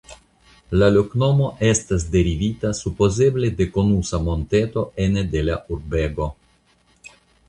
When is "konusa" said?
3.75-4.21